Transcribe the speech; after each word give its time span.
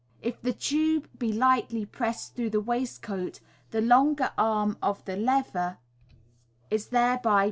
If 0.23 0.41
the 0.41 0.51
tuoe 0.51 1.03
be 1.19 1.31
lightly 1.31 1.85
pressed 1.85 2.35
through 2.35 2.49
the 2.49 2.59
waistcoat, 2.59 3.39
the 3.69 3.81
longer 3.81 4.31
arm 4.35 4.79
of 4.81 5.05
the 5.05 5.15
lever 5.15 5.77
is 6.71 6.87
thereby 6.87 7.33
Figs. 7.35 7.39